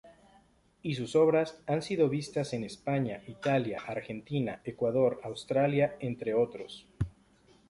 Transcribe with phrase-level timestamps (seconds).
[0.81, 6.87] Y sus obras han sido vistas en España, Italia, Argentina, Ecuador, Australia, entre otros.